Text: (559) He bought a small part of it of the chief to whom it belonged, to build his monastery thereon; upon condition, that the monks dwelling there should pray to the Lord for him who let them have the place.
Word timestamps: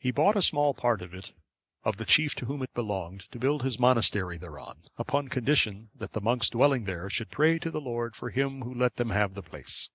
(559) 0.00 0.08
He 0.08 0.10
bought 0.10 0.38
a 0.38 0.42
small 0.42 0.72
part 0.72 1.02
of 1.02 1.12
it 1.12 1.34
of 1.84 1.98
the 1.98 2.06
chief 2.06 2.34
to 2.36 2.46
whom 2.46 2.62
it 2.62 2.72
belonged, 2.72 3.30
to 3.30 3.38
build 3.38 3.62
his 3.62 3.78
monastery 3.78 4.38
thereon; 4.38 4.84
upon 4.96 5.28
condition, 5.28 5.90
that 5.94 6.12
the 6.12 6.22
monks 6.22 6.48
dwelling 6.48 6.84
there 6.84 7.10
should 7.10 7.28
pray 7.30 7.58
to 7.58 7.70
the 7.70 7.78
Lord 7.78 8.16
for 8.16 8.30
him 8.30 8.62
who 8.62 8.72
let 8.72 8.94
them 8.96 9.10
have 9.10 9.34
the 9.34 9.42
place. 9.42 9.90